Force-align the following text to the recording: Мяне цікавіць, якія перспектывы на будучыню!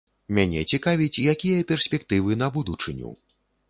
Мяне 0.37 0.63
цікавіць, 0.77 1.23
якія 1.35 1.69
перспектывы 1.75 2.43
на 2.45 2.53
будучыню! 2.61 3.19